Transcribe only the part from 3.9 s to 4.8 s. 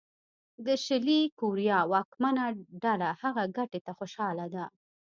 خوشاله ده.